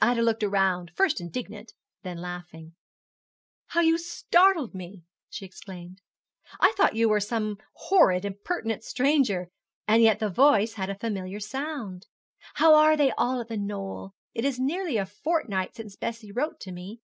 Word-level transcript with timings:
Ida 0.00 0.22
looked 0.22 0.44
round, 0.44 0.92
first 0.94 1.20
indignant, 1.20 1.74
then 2.04 2.18
laughing. 2.18 2.76
'How 3.66 3.80
you 3.80 3.98
startled 3.98 4.76
me!' 4.76 5.02
she 5.28 5.44
exclaimed; 5.44 6.00
'I 6.60 6.72
thought 6.76 6.94
you 6.94 7.08
were 7.08 7.18
some 7.18 7.58
horrid, 7.72 8.24
impertinent 8.24 8.84
stranger; 8.84 9.48
and 9.88 10.00
yet 10.00 10.20
the 10.20 10.30
voice 10.30 10.74
had 10.74 10.88
a 10.88 10.94
familiar 10.94 11.40
sound. 11.40 12.06
How 12.54 12.76
are 12.76 12.96
they 12.96 13.10
all 13.18 13.40
at 13.40 13.48
The 13.48 13.56
Knoll? 13.56 14.14
It 14.34 14.44
is 14.44 14.60
nearly 14.60 14.98
a 14.98 15.04
fortnight 15.04 15.74
since 15.74 15.96
Bessie 15.96 16.30
wrote 16.30 16.60
to 16.60 16.70
me. 16.70 17.00